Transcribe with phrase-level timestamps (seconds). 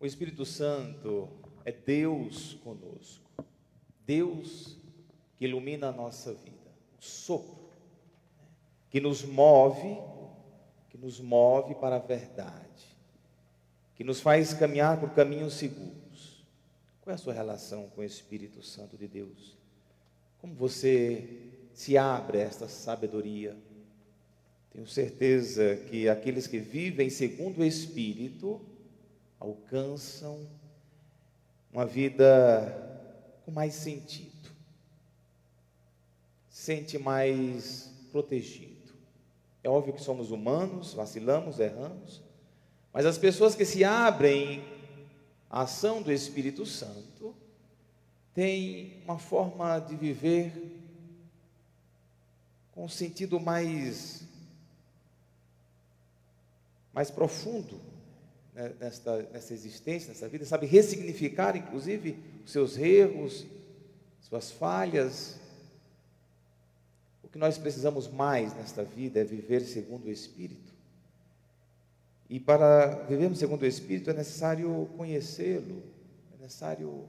[0.00, 1.28] O Espírito Santo
[1.64, 3.28] é Deus conosco.
[4.06, 4.76] Deus
[5.36, 6.56] que ilumina a nossa vida.
[6.98, 7.68] O sopro
[8.90, 9.98] que nos move,
[10.88, 12.96] que nos move para a verdade,
[13.94, 16.46] que nos faz caminhar por caminhos seguros.
[17.00, 19.58] Qual é a sua relação com o Espírito Santo de Deus?
[20.40, 23.56] Como você se abre a esta sabedoria?
[24.70, 28.60] Tenho certeza que aqueles que vivem segundo o Espírito
[29.38, 30.48] alcançam
[31.72, 32.86] uma vida
[33.44, 34.50] com mais sentido,
[36.48, 38.94] sente mais protegido.
[39.62, 42.22] É óbvio que somos humanos, vacilamos, erramos,
[42.92, 44.64] mas as pessoas que se abrem
[45.50, 47.34] à ação do Espírito Santo
[48.34, 50.52] têm uma forma de viver
[52.72, 54.26] com um sentido mais
[56.92, 57.80] mais profundo
[58.58, 63.46] né, nesta, nessa existência, nessa vida, sabe ressignificar, inclusive, os seus erros,
[64.20, 65.38] suas falhas.
[67.22, 70.74] O que nós precisamos mais nesta vida é viver segundo o Espírito.
[72.28, 75.80] E para vivermos segundo o Espírito é necessário conhecê-lo,
[76.36, 77.04] é necessário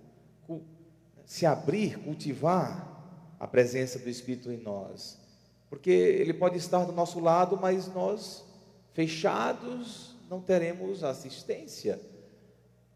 [1.26, 5.18] se abrir, cultivar a presença do Espírito em nós.
[5.68, 8.46] Porque ele pode estar do nosso lado, mas nós,
[8.94, 12.00] fechados, não teremos assistência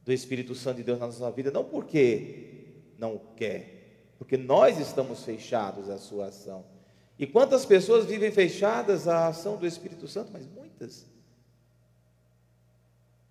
[0.05, 5.23] do Espírito Santo de Deus na nossa vida, não porque não quer, porque nós estamos
[5.23, 6.63] fechados à sua ação.
[7.17, 11.05] E quantas pessoas vivem fechadas à ação do Espírito Santo, mas muitas.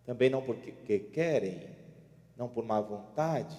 [0.04, 1.68] Também não porque querem,
[2.36, 3.56] não por má vontade,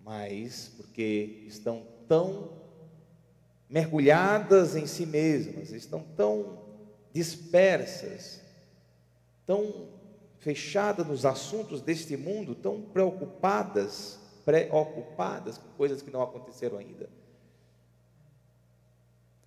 [0.00, 2.58] mas porque estão tão
[3.68, 6.58] mergulhadas em si mesmas, estão tão
[7.12, 8.47] dispersas
[9.48, 9.88] tão
[10.40, 17.08] fechadas nos assuntos deste mundo, tão preocupadas, preocupadas com coisas que não aconteceram ainda,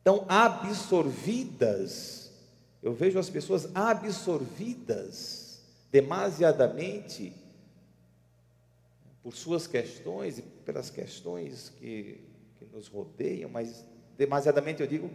[0.04, 2.32] tão absorvidas.
[2.82, 5.62] Eu vejo as pessoas absorvidas
[5.92, 7.32] demasiadamente
[9.22, 12.28] por suas questões e pelas questões que,
[12.58, 13.86] que nos rodeiam, mas
[14.18, 15.12] demasiadamente eu digo,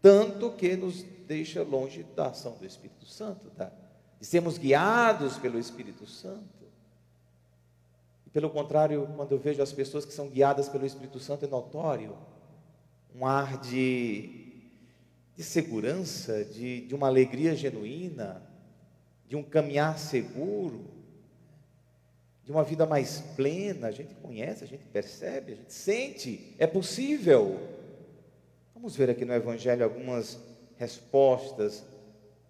[0.00, 3.72] tanto que nos deixa longe da ação do Espírito Santo, da,
[4.20, 6.64] de sermos guiados pelo Espírito Santo.
[8.26, 11.48] E pelo contrário, quando eu vejo as pessoas que são guiadas pelo Espírito Santo, é
[11.48, 12.16] notório
[13.14, 14.62] um ar de,
[15.36, 18.42] de segurança, de, de uma alegria genuína,
[19.28, 20.84] de um caminhar seguro,
[22.44, 23.86] de uma vida mais plena.
[23.86, 27.60] A gente conhece, a gente percebe, a gente sente, é possível.
[28.74, 30.38] Vamos ver aqui no Evangelho algumas
[30.76, 31.84] respostas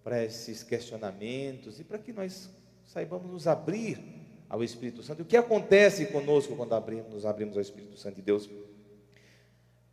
[0.04, 2.50] para esses questionamentos e para que nós
[2.84, 3.98] saibamos nos abrir
[4.50, 5.22] ao Espírito Santo.
[5.22, 8.48] O que acontece conosco quando abrimos, nos abrimos ao Espírito Santo de Deus?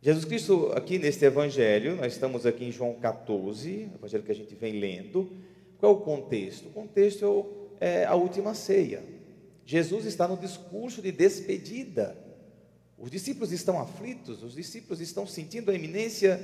[0.02, 4.54] Jesus Cristo, aqui neste Evangelho, nós estamos aqui em João 14, Evangelho que a gente
[4.54, 5.32] vem lendo.
[5.78, 6.66] Qual é o contexto?
[6.66, 7.46] O contexto
[7.80, 9.02] é a última ceia.
[9.64, 12.16] Jesus está no discurso de despedida.
[12.98, 16.38] Os discípulos estão aflitos, os discípulos estão sentindo a iminência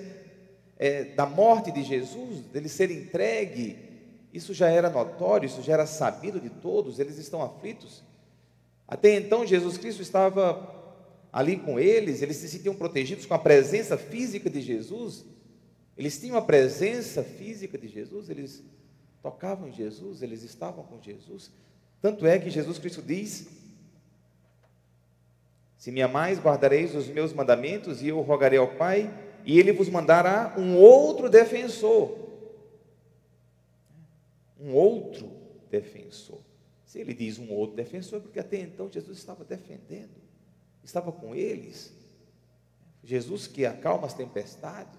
[0.79, 3.77] é, da morte de Jesus, dele ser entregue,
[4.33, 8.03] isso já era notório, isso já era sabido de todos, eles estão aflitos.
[8.87, 10.77] Até então, Jesus Cristo estava
[11.33, 15.25] ali com eles, eles se sentiam protegidos com a presença física de Jesus,
[15.97, 18.63] eles tinham a presença física de Jesus, eles
[19.21, 21.51] tocavam em Jesus, eles estavam com Jesus.
[22.01, 23.49] Tanto é que Jesus Cristo diz:
[25.77, 29.13] Se me amais, guardareis os meus mandamentos, e eu rogarei ao Pai,
[29.45, 32.17] e ele vos mandará um outro defensor.
[34.61, 35.31] Um outro
[35.71, 36.41] defensor.
[36.85, 40.17] Se ele diz um outro defensor, é porque até então Jesus estava defendendo,
[40.83, 41.93] estava com eles.
[43.05, 44.99] Jesus que acalma as tempestades.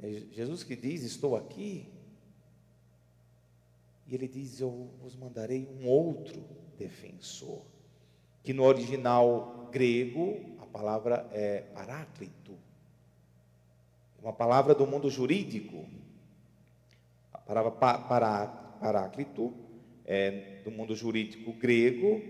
[0.00, 1.92] É Jesus que diz: Estou aqui.
[4.06, 6.42] E ele diz: Eu vos mandarei um outro
[6.76, 7.62] defensor.
[8.42, 12.56] Que no original grego a palavra é paráclito
[14.22, 15.86] uma palavra do mundo jurídico.
[17.32, 18.46] A palavra pará,
[18.80, 19.54] paráclito,
[20.04, 22.20] é, do mundo jurídico grego,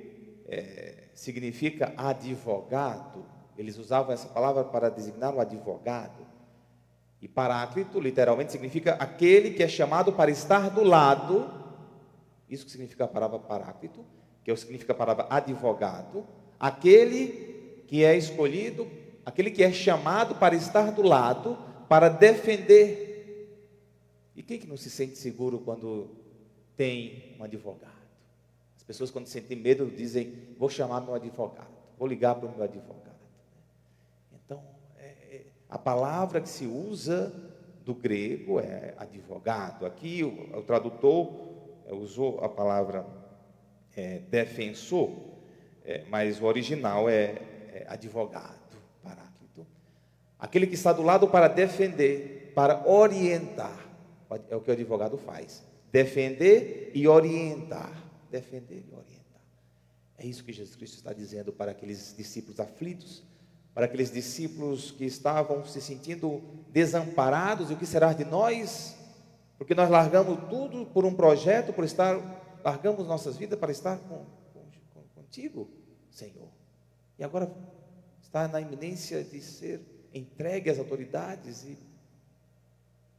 [0.46, 3.24] é, significa advogado.
[3.56, 6.26] Eles usavam essa palavra para designar o advogado.
[7.20, 11.50] E paráclito, literalmente, significa aquele que é chamado para estar do lado.
[12.48, 14.04] Isso que significa a palavra paráclito,
[14.44, 16.24] que significa a palavra advogado.
[16.60, 18.86] Aquele que é escolhido,
[19.26, 23.06] aquele que é chamado para estar do lado para defender.
[24.36, 26.10] E quem que não se sente seguro quando
[26.76, 27.92] tem um advogado?
[28.76, 32.62] As pessoas, quando sentem medo, dizem: Vou chamar meu advogado, vou ligar para o meu
[32.62, 33.18] advogado.
[34.32, 34.62] Então,
[34.98, 37.32] é, é, a palavra que se usa
[37.84, 39.86] do grego é advogado.
[39.86, 41.32] Aqui o, o tradutor
[41.86, 43.06] é, usou a palavra
[43.96, 45.10] é, defensor,
[45.84, 47.40] é, mas o original é,
[47.72, 48.57] é advogado.
[50.38, 53.88] Aquele que está do lado para defender, para orientar,
[54.48, 58.04] é o que o advogado faz: defender e orientar.
[58.30, 59.18] Defender e orientar.
[60.16, 63.24] É isso que Jesus Cristo está dizendo para aqueles discípulos aflitos,
[63.74, 68.96] para aqueles discípulos que estavam se sentindo desamparados, e o que será de nós?
[69.56, 72.16] Porque nós largamos tudo por um projeto, por estar,
[72.64, 75.68] largamos nossas vidas para estar com, com, contigo,
[76.10, 76.48] Senhor.
[77.18, 77.50] E agora
[78.20, 81.78] está na iminência de ser entregue às autoridades e,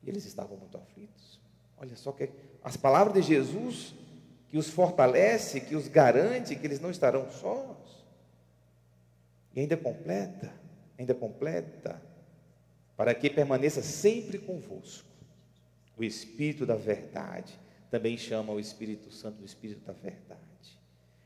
[0.03, 1.39] e eles estavam muito aflitos.
[1.77, 2.29] Olha só que
[2.63, 3.93] as palavras de Jesus
[4.49, 7.77] que os fortalece, que os garante que eles não estarão sós.
[9.55, 10.51] E ainda completa,
[10.97, 12.01] ainda completa,
[12.97, 15.07] para que permaneça sempre convosco.
[15.95, 17.59] O Espírito da verdade,
[17.91, 20.39] também chama o Espírito Santo o Espírito da verdade,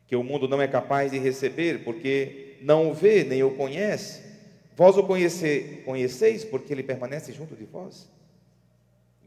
[0.07, 4.33] que o mundo não é capaz de receber, porque não o vê, nem o conhece.
[4.75, 8.10] Vós o conhece, conheceis, porque ele permanece junto de vós,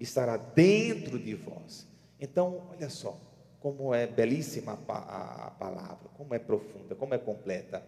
[0.01, 1.87] estará dentro de vós.
[2.21, 3.19] Então, olha só,
[3.61, 7.87] como é belíssima a, palavra, como é profunda, como é completa.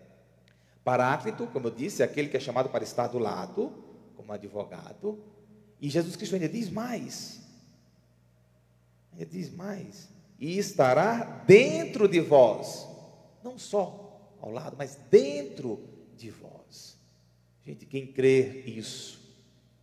[0.85, 3.73] Paráclito, como eu disse, é aquele que é chamado para estar do lado,
[4.17, 5.23] como advogado.
[5.81, 7.41] E Jesus Cristo ainda diz mais.
[9.17, 10.09] Ele diz mais.
[10.39, 12.87] E estará dentro de vós.
[13.43, 15.81] Não só ao lado, mas dentro
[16.17, 16.98] de vós.
[17.69, 19.21] Gente, quem crê isso,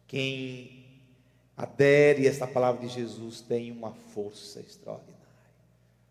[0.08, 0.88] quem
[1.56, 5.14] adere a esta palavra de Jesus, tem uma força extraordinária.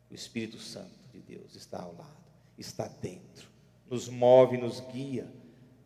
[0.09, 2.15] O Espírito Santo de Deus está ao lado,
[2.57, 3.49] está dentro,
[3.91, 5.27] nos move, nos guia.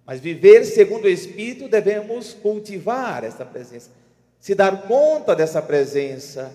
[0.05, 3.91] Mas viver segundo o Espírito, devemos cultivar essa presença,
[4.39, 6.55] se dar conta dessa presença,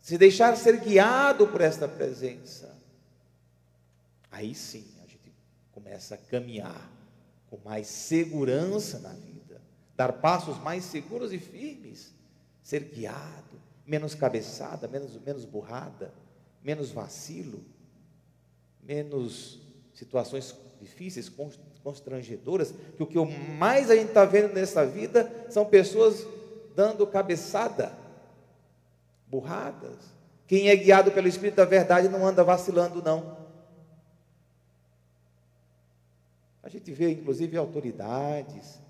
[0.00, 2.72] se deixar ser guiado por esta presença.
[4.30, 5.32] Aí sim a gente
[5.72, 6.93] começa a caminhar
[7.56, 9.60] com mais segurança na vida,
[9.96, 12.14] dar passos mais seguros e firmes,
[12.62, 16.12] ser guiado, menos cabeçada, menos, menos burrada
[16.64, 17.62] menos vacilo,
[18.82, 19.60] menos
[19.92, 21.30] situações difíceis,
[21.82, 23.18] constrangedoras, que o que
[23.58, 26.26] mais a gente está vendo nessa vida são pessoas
[26.74, 27.92] dando cabeçada,
[29.28, 30.14] burradas.
[30.46, 33.43] Quem é guiado pelo Espírito da Verdade não anda vacilando, não.
[36.64, 38.80] A gente vê, inclusive, autoridades,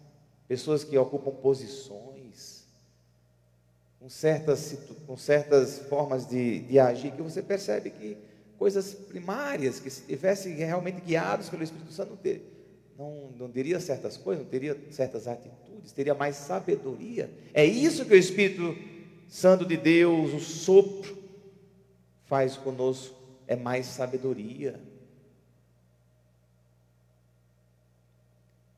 [0.47, 2.65] pessoas que ocupam posições,
[3.99, 4.79] com certas,
[5.09, 8.17] com certas formas de, de agir, que você percebe que
[8.57, 12.43] coisas primárias, que se tivessem realmente guiados pelo Espírito Santo, não, ter,
[12.97, 17.29] não, não teria certas coisas, não teria certas atitudes, teria mais sabedoria.
[17.53, 18.77] É isso que o Espírito
[19.29, 21.19] Santo de Deus, o sopro,
[22.23, 23.17] faz conosco,
[23.49, 24.81] é mais sabedoria.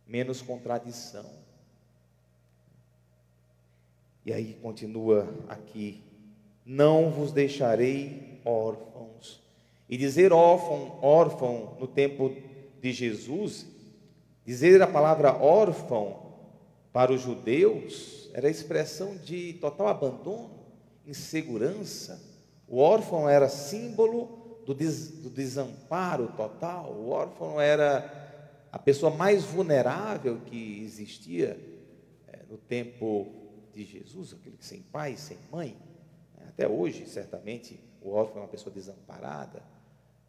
[0.06, 1.26] Menos contradição.
[4.24, 6.02] E aí continua aqui:
[6.64, 9.40] Não vos deixarei órfãos.
[9.88, 12.34] E dizer órfão, órfão no tempo
[12.80, 13.66] de Jesus,
[14.44, 16.26] dizer a palavra órfão
[16.92, 20.50] para os judeus era expressão de total abandono,
[21.06, 22.20] insegurança.
[22.68, 26.92] O órfão era símbolo do, des, do desamparo total.
[26.92, 28.25] O órfão era
[28.76, 31.58] a pessoa mais vulnerável que existia
[32.28, 33.26] é, no tempo
[33.72, 35.74] de Jesus, aquele que sem pai, sem mãe.
[36.36, 36.44] Né?
[36.50, 39.60] Até hoje, certamente, o órfão é uma pessoa desamparada,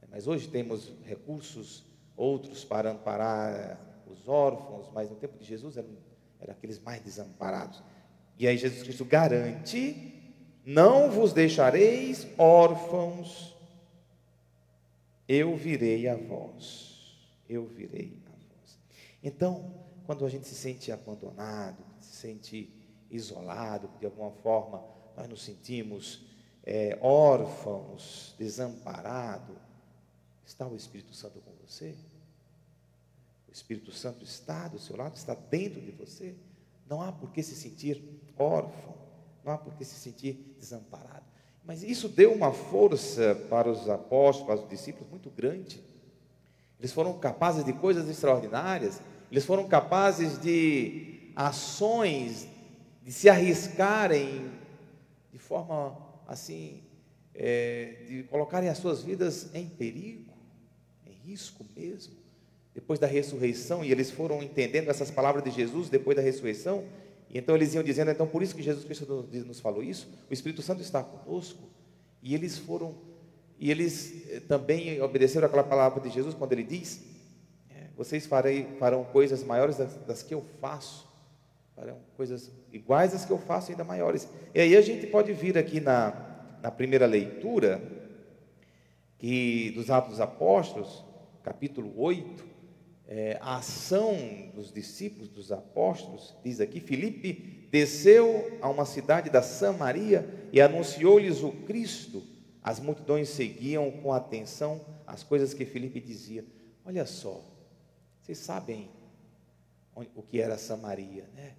[0.01, 0.07] né?
[0.09, 1.83] mas hoje temos recursos
[2.15, 3.77] outros para amparar
[4.09, 5.89] os órfãos, mas no tempo de Jesus eram,
[6.39, 7.83] eram aqueles mais desamparados.
[8.39, 10.13] E aí Jesus Cristo garante:
[10.65, 13.53] não vos deixareis órfãos,
[15.27, 16.95] eu virei a vós.
[17.49, 18.26] Eu virei.
[19.23, 19.73] Então,
[20.05, 22.73] quando a gente se sente abandonado, se sente
[23.09, 24.83] isolado, de alguma forma
[25.15, 26.25] nós nos sentimos
[26.63, 29.57] é, órfãos, desamparados,
[30.45, 31.95] está o Espírito Santo com você?
[33.47, 36.35] O Espírito Santo está do seu lado, está dentro de você.
[36.87, 38.03] Não há por que se sentir
[38.37, 38.95] órfão,
[39.43, 41.25] não há por que se sentir desamparado.
[41.65, 45.83] Mas isso deu uma força para os apóstolos, para os discípulos muito grande.
[46.79, 52.47] Eles foram capazes de coisas extraordinárias, eles foram capazes de ações
[53.03, 54.51] de se arriscarem
[55.31, 56.83] de forma assim
[57.37, 60.33] é, de colocarem as suas vidas em perigo,
[61.05, 62.15] em risco mesmo,
[62.73, 66.83] depois da ressurreição, e eles foram entendendo essas palavras de Jesus depois da ressurreição,
[67.29, 70.33] e então eles iam dizendo, então por isso que Jesus Cristo nos falou isso, o
[70.33, 71.63] Espírito Santo está conosco,
[72.23, 72.95] e eles foram,
[73.59, 77.03] e eles eh, também obedeceram aquela palavra de Jesus quando ele diz,
[77.69, 81.07] é, vocês farei, farão coisas maiores das, das que eu faço,
[81.75, 84.27] farão coisas iguais às que eu faço, ainda maiores.
[84.53, 87.81] E aí a gente pode vir aqui na, na primeira leitura,
[89.17, 91.03] que dos Atos dos Apóstolos,
[91.43, 92.45] capítulo 8,
[93.07, 94.15] é, a ação
[94.53, 101.41] dos discípulos, dos apóstolos, diz aqui: Filipe desceu a uma cidade da Samaria e anunciou-lhes
[101.41, 102.36] o Cristo.
[102.67, 106.43] As multidões seguiam com atenção as coisas que Filipe dizia.
[106.85, 107.41] Olha só,
[108.21, 108.91] vocês sabem
[109.95, 111.53] o que era Samaria, né?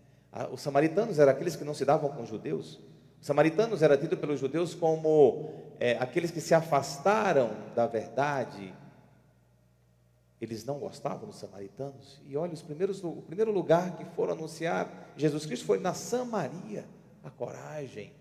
[0.53, 2.79] Os samaritanos eram aqueles que não se davam com os judeus.
[3.19, 5.49] Os samaritanos eram tidos pelos judeus como
[5.81, 8.75] é, aqueles que se afastaram da verdade.
[10.39, 12.21] Eles não gostavam dos samaritanos.
[12.27, 16.85] E olha, os primeiros, o primeiro lugar que foram anunciar Jesus Cristo foi na Samaria.
[17.25, 18.13] A coragem,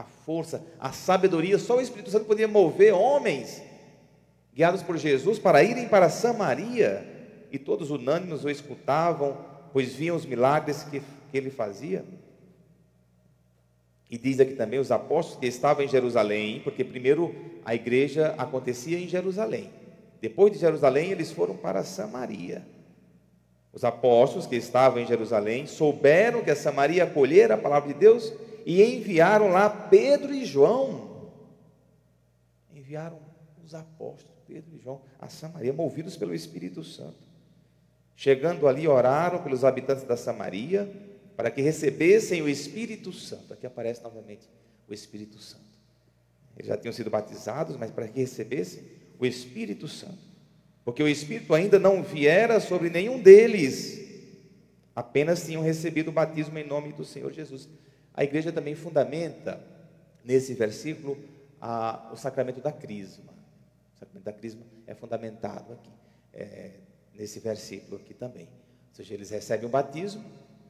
[0.00, 1.58] a força, a sabedoria.
[1.58, 3.62] Só o Espírito Santo podia mover homens
[4.54, 7.06] guiados por Jesus para irem para Samaria.
[7.52, 9.36] E todos unânimes o escutavam,
[9.72, 12.04] pois viam os milagres que que ele fazia.
[14.10, 18.98] E diz aqui também os apóstolos que estavam em Jerusalém, porque primeiro a igreja acontecia
[18.98, 19.70] em Jerusalém.
[20.20, 22.66] Depois de Jerusalém, eles foram para Samaria.
[23.72, 28.32] Os apóstolos que estavam em Jerusalém souberam que a Samaria acolhera a palavra de Deus
[28.66, 31.30] e enviaram lá Pedro e João.
[32.74, 33.18] Enviaram
[33.64, 37.30] os apóstolos, Pedro e João, a Samaria, movidos pelo Espírito Santo.
[38.16, 40.90] Chegando ali, oraram pelos habitantes da Samaria
[41.36, 43.54] para que recebessem o Espírito Santo.
[43.54, 44.46] Aqui aparece novamente
[44.86, 45.64] o Espírito Santo.
[46.54, 48.82] Eles já tinham sido batizados, mas para que recebessem
[49.18, 50.18] o Espírito Santo.
[50.84, 54.00] Porque o Espírito ainda não viera sobre nenhum deles,
[54.94, 57.68] apenas tinham recebido o batismo em nome do Senhor Jesus.
[58.20, 59.58] A igreja também fundamenta
[60.22, 61.16] nesse versículo
[61.58, 63.32] a, o sacramento da crisma.
[63.94, 65.90] O sacramento da crisma é fundamentado aqui,
[66.34, 66.70] é,
[67.14, 68.44] nesse versículo aqui também.
[68.44, 70.22] Ou seja, eles recebem o batismo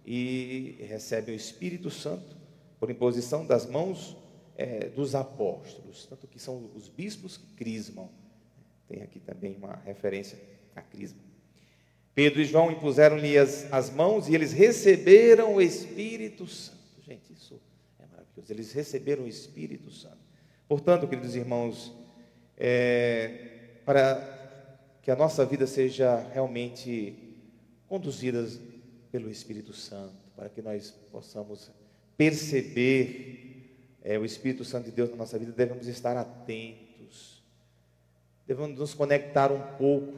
[0.06, 2.36] e recebem o Espírito Santo
[2.78, 4.16] por imposição das mãos
[4.56, 8.08] é, dos apóstolos, tanto que são os bispos que crismam.
[8.86, 10.38] Tem aqui também uma referência
[10.76, 11.18] a crisma.
[12.14, 16.78] Pedro e João impuseram-lhe as, as mãos e eles receberam o Espírito Santo.
[17.10, 17.60] Gente, isso
[17.98, 18.52] é maravilhoso.
[18.52, 20.20] Eles receberam o Espírito Santo.
[20.68, 21.92] Portanto, queridos irmãos,
[22.56, 27.36] é, para que a nossa vida seja realmente
[27.88, 28.48] conduzida
[29.10, 31.72] pelo Espírito Santo, para que nós possamos
[32.16, 33.74] perceber
[34.04, 37.42] é, o Espírito Santo de Deus na nossa vida, devemos estar atentos,
[38.46, 40.16] devemos nos conectar um pouco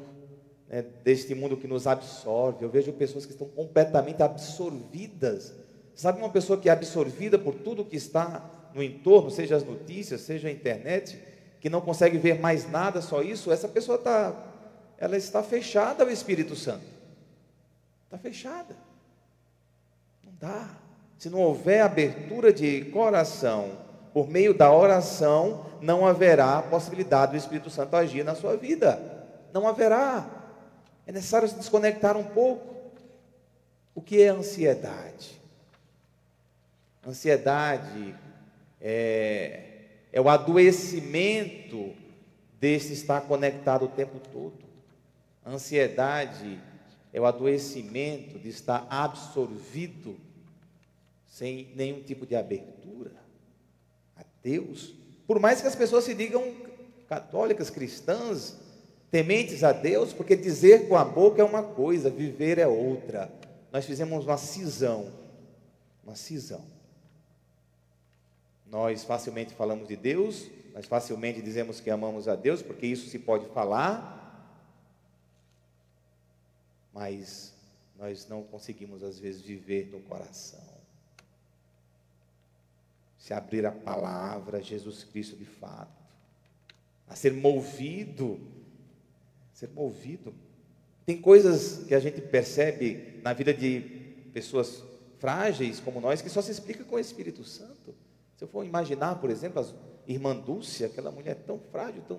[0.68, 2.66] né, deste mundo que nos absorve.
[2.66, 5.61] Eu vejo pessoas que estão completamente absorvidas.
[5.94, 8.42] Sabe uma pessoa que é absorvida por tudo que está
[8.74, 11.18] no entorno, seja as notícias, seja a internet,
[11.60, 13.52] que não consegue ver mais nada, só isso?
[13.52, 14.34] Essa pessoa está,
[14.98, 16.84] ela está fechada ao Espírito Santo.
[18.04, 18.76] Está fechada.
[20.24, 20.70] Não dá.
[21.18, 23.78] Se não houver abertura de coração
[24.12, 29.00] por meio da oração, não haverá possibilidade do Espírito Santo agir na sua vida.
[29.52, 30.26] Não haverá.
[31.06, 32.72] É necessário se desconectar um pouco.
[33.94, 35.41] O que é ansiedade?
[37.06, 38.14] Ansiedade
[38.80, 39.62] é,
[40.12, 41.94] é o adoecimento
[42.60, 44.64] desse estar conectado o tempo todo.
[45.44, 46.60] Ansiedade
[47.12, 50.16] é o adoecimento de estar absorvido
[51.26, 53.12] sem nenhum tipo de abertura
[54.16, 54.94] a Deus.
[55.26, 56.54] Por mais que as pessoas se digam
[57.08, 58.56] católicas, cristãs,
[59.10, 63.30] tementes a Deus, porque dizer com a boca é uma coisa, viver é outra.
[63.72, 65.12] Nós fizemos uma cisão,
[66.04, 66.64] uma cisão.
[68.72, 73.18] Nós facilmente falamos de Deus, nós facilmente dizemos que amamos a Deus, porque isso se
[73.18, 74.18] pode falar,
[76.90, 77.52] mas
[77.98, 80.64] nós não conseguimos, às vezes, viver no coração.
[83.18, 86.02] Se abrir a palavra, Jesus Cristo de fato,
[87.06, 88.40] a ser movido,
[89.52, 90.34] ser movido.
[91.04, 93.80] Tem coisas que a gente percebe na vida de
[94.32, 94.82] pessoas
[95.18, 97.94] frágeis como nós que só se explica com o Espírito Santo.
[98.42, 102.18] Se eu for imaginar, por exemplo, a irmã Dulce, aquela mulher tão frágil, tão,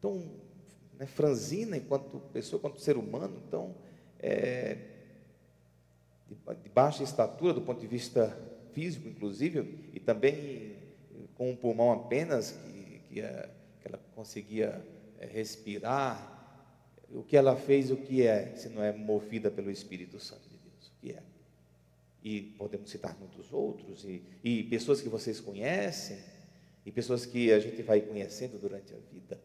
[0.00, 0.30] tão
[0.98, 3.74] né, franzina enquanto pessoa, enquanto ser humano, tão
[4.18, 4.78] é,
[6.26, 8.34] de, de baixa estatura do ponto de vista
[8.72, 10.74] físico, inclusive, e também
[11.34, 14.82] com um pulmão apenas, que, que, a, que ela conseguia
[15.18, 16.30] é, respirar.
[17.10, 20.56] O que ela fez, o que é, se não é movida pelo Espírito Santo de
[20.56, 20.86] Deus?
[20.88, 21.22] O que é?
[22.22, 26.18] E podemos citar muitos outros, e, e pessoas que vocês conhecem,
[26.86, 29.40] e pessoas que a gente vai conhecendo durante a vida.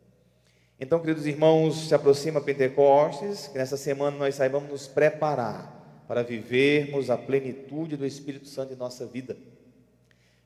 [0.79, 7.10] Então, queridos irmãos, se aproxima Pentecostes, que nessa semana nós saibamos nos preparar para vivermos
[7.10, 9.36] a plenitude do Espírito Santo em nossa vida.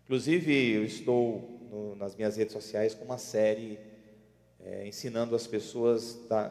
[0.05, 3.77] Inclusive, eu estou no, nas minhas redes sociais com uma série
[4.59, 6.50] é, ensinando as pessoas da,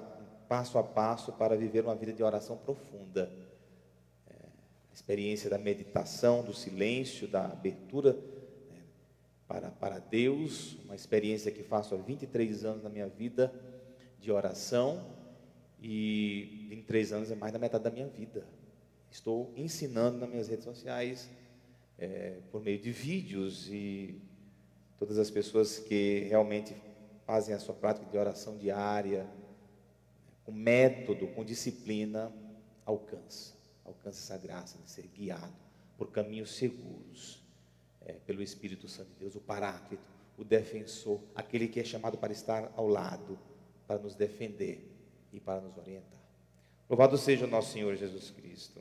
[0.49, 3.31] passo a passo para viver uma vida de oração profunda.
[5.01, 8.13] Experiência da meditação, do silêncio, da abertura
[8.71, 8.83] né,
[9.49, 13.51] para, para Deus, uma experiência que faço há 23 anos na minha vida
[14.21, 15.11] de oração
[15.81, 18.47] e 23 anos é mais da metade da minha vida.
[19.11, 21.31] Estou ensinando nas minhas redes sociais,
[21.99, 24.21] é, por meio de vídeos e
[24.99, 26.77] todas as pessoas que realmente
[27.25, 29.27] fazem a sua prática de oração diária,
[30.45, 32.31] com método, com disciplina,
[32.85, 33.55] alcança,
[33.91, 35.55] alcança essa graça de ser guiado
[35.97, 37.43] por caminhos seguros,
[38.01, 40.03] é, pelo Espírito Santo de Deus, o Paráclito,
[40.39, 43.39] o defensor, aquele que é chamado para estar ao lado
[43.87, 44.91] para nos defender
[45.33, 46.21] e para nos orientar.
[46.89, 48.81] Louvado seja o nosso Senhor Jesus Cristo.